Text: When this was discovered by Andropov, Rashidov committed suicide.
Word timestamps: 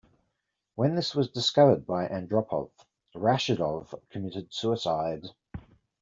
When 0.73 0.95
this 0.95 1.13
was 1.13 1.29
discovered 1.29 1.85
by 1.85 2.07
Andropov, 2.07 2.71
Rashidov 3.13 3.93
committed 4.09 4.51
suicide. 4.51 5.27